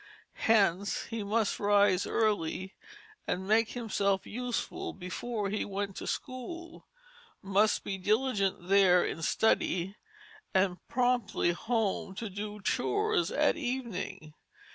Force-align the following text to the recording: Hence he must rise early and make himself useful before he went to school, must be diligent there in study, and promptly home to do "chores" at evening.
Hence 0.47 1.03
he 1.11 1.21
must 1.21 1.59
rise 1.59 2.07
early 2.07 2.73
and 3.27 3.47
make 3.47 3.73
himself 3.73 4.25
useful 4.25 4.93
before 4.93 5.51
he 5.51 5.63
went 5.63 5.95
to 5.97 6.07
school, 6.07 6.87
must 7.43 7.83
be 7.83 7.99
diligent 7.99 8.67
there 8.67 9.05
in 9.05 9.21
study, 9.21 9.95
and 10.55 10.79
promptly 10.87 11.51
home 11.51 12.15
to 12.15 12.31
do 12.31 12.59
"chores" 12.63 13.29
at 13.29 13.57
evening. 13.57 14.33